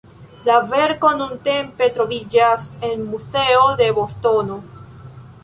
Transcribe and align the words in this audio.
La 0.45 0.53
verko 0.69 1.11
nuntempe 1.19 1.89
troviĝas 1.99 2.65
en 2.89 3.05
muzeo 3.13 3.69
de 3.83 3.93
Bostono. 4.01 4.59